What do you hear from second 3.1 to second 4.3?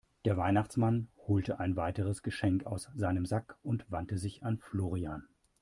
Sack und wandte